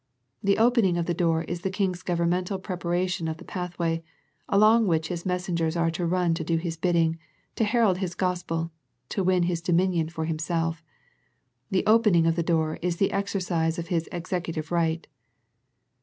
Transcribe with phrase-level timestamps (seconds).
[0.41, 4.01] The opening of the door is the King's governmental preparation of the pathway,
[4.49, 7.17] along which His messengers are to run to do His biddings,
[7.57, 8.71] to herald His Gospel,
[9.09, 10.83] to win His dominion for Himself.
[11.69, 15.05] The opening of the door is the exercise of His ex ecutive right.